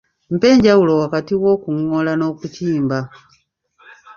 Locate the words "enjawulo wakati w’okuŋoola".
0.53-2.13